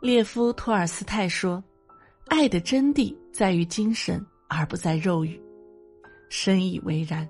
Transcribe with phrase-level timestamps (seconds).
[0.00, 1.62] 列夫·托尔斯泰说
[2.28, 5.40] ：“爱的真谛在于精神，而不在肉欲。”
[6.28, 7.28] 深以为然。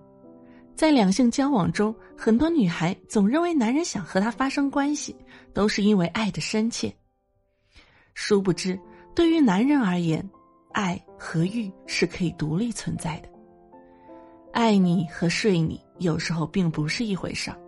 [0.75, 5.15] 在两性交往中，很多女孩总认为男人想和她发生关系，
[5.53, 6.91] 都是因为爱的深切。
[8.15, 8.81] 殊不知，
[9.15, 10.27] 对于男人而言，
[10.73, 13.29] 爱和欲是可以独立存在的。
[14.53, 17.59] 爱你和睡你有时候并不是一回事儿。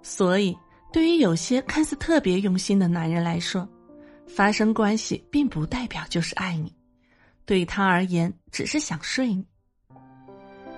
[0.00, 0.56] 所以，
[0.92, 3.68] 对于有些看似特别用心的男人来说，
[4.26, 6.72] 发生关系并不代表就是爱你，
[7.44, 9.44] 对他而言只是想睡你。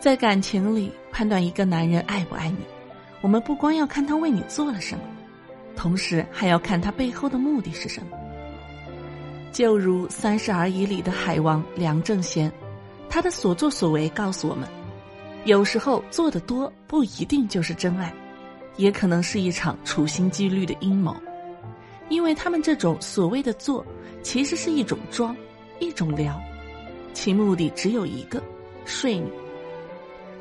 [0.01, 2.59] 在感情里判断一个男人爱不爱你，
[3.21, 5.05] 我们不光要看他为你做了什么，
[5.75, 8.19] 同时还要看他背后的目的是什么。
[9.51, 12.53] 就如《三十而已》里的海王梁正贤，
[13.09, 14.69] 他的所作所为告诉我们：
[15.45, 18.13] 有时候做的多不一定就是真爱，
[18.77, 21.17] 也可能是一场处心积虑的阴谋。
[22.09, 23.85] 因为他们这种所谓的做，
[24.23, 25.35] 其实是一种装，
[25.79, 26.39] 一种聊，
[27.15, 28.43] 其目的只有一个：
[28.85, 29.31] 睡你。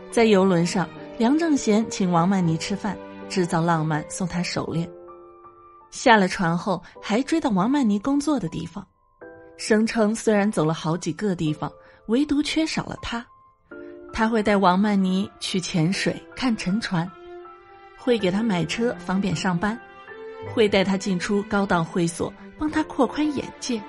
[0.09, 2.97] 在游轮上，梁正贤请王曼妮吃饭，
[3.29, 4.89] 制造浪漫，送她手链。
[5.91, 8.85] 下了船后，还追到王曼妮工作的地方，
[9.57, 11.71] 声称虽然走了好几个地方，
[12.07, 13.25] 唯独缺少了他。
[14.11, 17.09] 他会带王曼妮去潜水、看沉船，
[18.03, 19.79] 会给他买车方便上班。
[20.51, 23.79] 会带他进出高档会所，帮他扩宽眼界。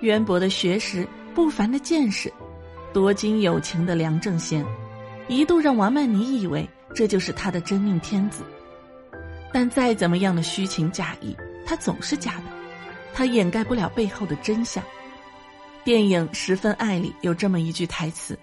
[0.00, 2.32] 渊博的学识，不凡的见识，
[2.94, 4.64] 多金有情的梁正贤，
[5.28, 8.42] 一度让王曼妮以为这就是他的真命天子。
[9.52, 12.44] 但再怎么样的虚情假意，他总是假的，
[13.12, 14.82] 他掩盖不了背后的真相。
[15.84, 18.38] 电影《十分爱》里有这么一句台词：“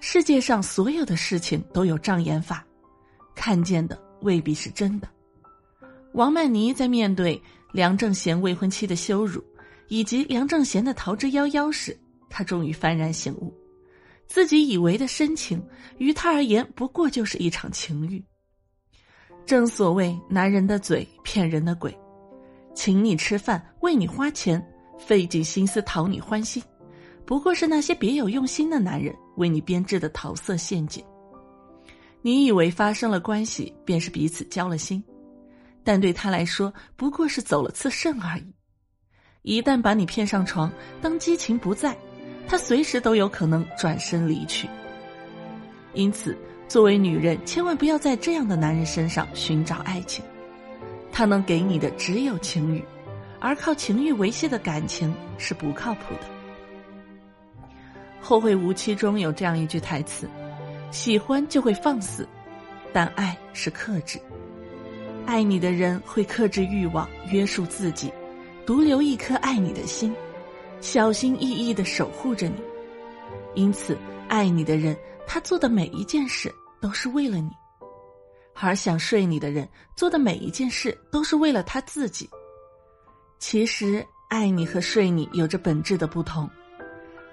[0.00, 2.62] 世界上所有的事情都有障眼法，
[3.42, 5.08] 看见的未必是真的。”
[6.14, 9.42] 王曼妮在面对梁正贤未婚妻的羞辱，
[9.88, 11.98] 以及梁正贤的逃之夭夭时，
[12.30, 13.52] 她终于幡然醒悟，
[14.28, 15.60] 自己以为的深情，
[15.98, 18.24] 于他而言不过就是一场情欲。
[19.44, 21.92] 正所谓男人的嘴骗人的鬼，
[22.76, 24.64] 请你吃饭，为你花钱，
[25.00, 26.62] 费尽心思讨你欢心，
[27.26, 31.04] 不过是那些别有用心的男人为你编织的桃色陷阱。
[32.22, 35.02] 你以为发生了关系，便是彼此交了心。
[35.84, 38.54] 但对他来说，不过是走了次肾而已。
[39.42, 41.96] 一旦把你骗上床，当激情不在，
[42.46, 44.68] 他随时都有可能转身离去。
[45.94, 46.38] 因此，
[46.68, 50.24] 作为女人，千万不要在这样的男人身上寻找爱情。
[51.10, 52.82] 他能给你的只有情欲，
[53.40, 56.26] 而靠情欲维系的感情是不靠谱的。
[58.24, 60.28] 《后会无期》中有这样一句台词
[60.92, 62.28] ：“喜欢就会放肆，
[62.92, 64.20] 但爱是克制。”
[65.26, 68.12] 爱你的人会克制欲望，约束自己，
[68.66, 70.14] 独留一颗爱你的心，
[70.80, 72.56] 小心翼翼的守护着你。
[73.54, 73.96] 因此，
[74.28, 77.50] 爱你的人，他做的每一件事都是为了你；
[78.54, 82.28] 而想睡你的人，做的每一件事都是为了他自己。
[83.38, 86.50] 其实，爱你和睡你有着本质的不同。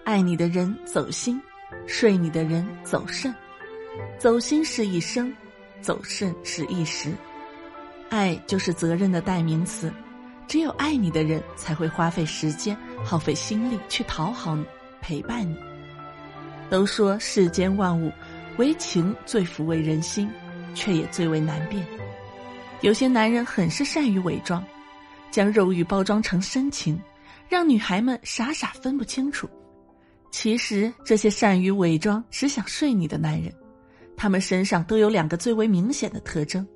[0.04, 1.42] 爱你的人走心，
[1.88, 3.34] 睡你的人走肾。
[4.18, 5.34] 走心是一生，
[5.82, 7.12] 走肾是一时。
[8.10, 9.92] 爱就是责任的代名词，
[10.48, 14.66] 只有爱你的人才会花费时间、耗费心力去讨好你、
[15.02, 15.56] 陪伴你。
[16.70, 18.12] 都说世间万物，
[18.58, 20.30] 唯情最抚慰人心，
[20.74, 21.86] 却也最为难辨。
[22.82, 24.64] 有些男人很是善于伪装，
[25.32, 27.00] 将肉欲包装成深情，
[27.48, 29.50] 让女孩们傻傻分不清楚。
[30.32, 33.54] 其实这些善于伪装、只想睡你的男人，
[34.20, 36.68] 他们身上都有两个最为明显的特征。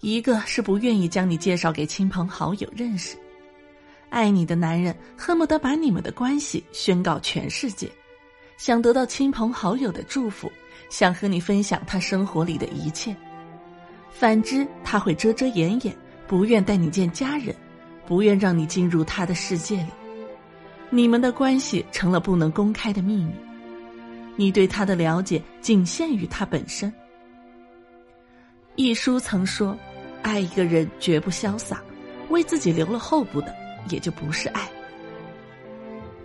[0.00, 3.18] 一个是不愿意将你介绍给亲朋好友认识，
[4.08, 7.86] 爱你的男人恨不得把你们的关系宣告全世界，
[8.56, 10.50] 想得到亲朋好友的祝福，
[10.88, 13.14] 想和你分享他生活里的一切。
[14.10, 15.94] 反之，他会遮遮掩掩，
[16.26, 17.54] 不愿带你见家人，
[18.06, 19.90] 不愿让你进入他的世界里，
[20.88, 23.34] 你们的关系成了不能公开的秘密。
[24.38, 26.90] 你对他的了解仅限于他本身。
[28.76, 29.76] 一书曾说。
[30.20, 31.80] 爱一个人绝不潇洒，
[32.28, 33.54] 为自己留了后补的
[33.88, 34.68] 也就不是爱。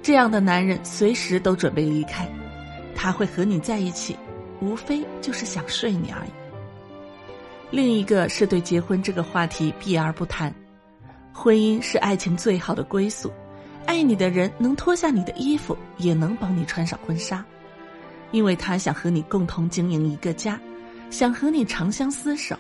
[0.02, 2.28] 这样的男人随时都准备离开，
[2.96, 4.18] 他会和你在一起，
[4.60, 6.30] 无非就是想睡你而已。
[7.70, 10.54] 另一个是对结婚这个话题避而不谈，
[11.32, 13.32] 婚姻是爱情最好的归宿，
[13.86, 17.46] 爱你的人能脱下你的衣服，也能帮你穿上婚纱，
[18.34, 20.60] 因为他想和你共同经营一个家，
[21.10, 22.54] 想和你长相厮守。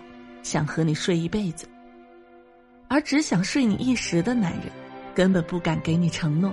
[0.43, 1.65] 想和你睡一辈子，
[2.89, 4.63] 而只想睡你一时的男人，
[5.15, 6.51] 根本不敢给你承诺，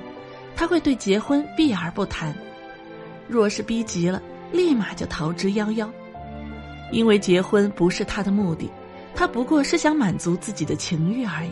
[0.54, 2.32] 他会对结婚避而不谈。
[3.26, 4.22] 若是逼急了，
[4.52, 5.90] 立马就逃之夭夭。
[6.92, 8.70] 因为结婚不是他的目的，
[9.12, 11.50] 他不过是想满足自己的情欲而已。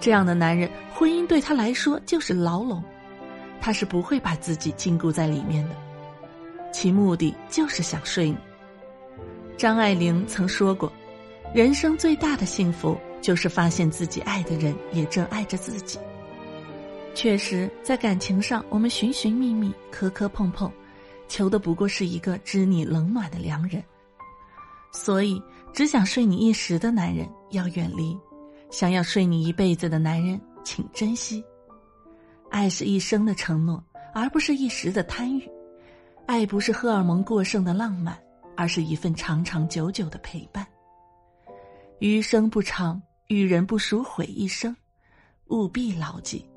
[0.00, 2.82] 这样的男人，婚姻对他来说就是牢笼，
[3.60, 5.76] 他是不会把自己禁锢在里面的，
[6.72, 8.36] 其目的就是想睡你。
[9.56, 10.92] 张爱玲曾说过
[11.54, 15.98] ：“人生最大的幸福，就是发现自己爱的人也正爱着自己。”
[17.14, 20.70] 确实，在感情上，我们寻寻觅觅，磕磕碰碰，
[21.28, 23.82] 求的不过是一个知你冷暖的良人。
[24.92, 28.16] 所以，只想睡你一时的男人要远离，
[28.70, 31.44] 想要睡你一辈子的男人，请珍惜。
[32.48, 33.82] 爱是一生的承诺，
[34.14, 35.42] 而不是一时的贪欲；
[36.30, 38.16] 爱不是荷尔蒙过剩的浪漫，
[38.56, 40.64] 而是一份长长久久的陪伴。
[41.98, 44.74] 余生不长，与人不熟毁一生，
[45.48, 46.48] 务必牢记。